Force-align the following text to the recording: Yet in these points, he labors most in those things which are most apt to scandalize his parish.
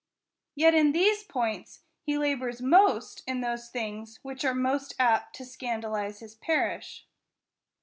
Yet 0.55 0.73
in 0.73 0.93
these 0.93 1.23
points, 1.23 1.81
he 2.07 2.17
labors 2.17 2.59
most 2.59 3.21
in 3.27 3.41
those 3.41 3.69
things 3.69 4.17
which 4.23 4.43
are 4.43 4.55
most 4.55 4.95
apt 4.97 5.35
to 5.35 5.45
scandalize 5.45 6.21
his 6.21 6.33
parish. 6.33 7.05